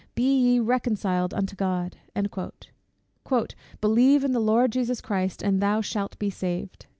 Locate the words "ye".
0.35-0.59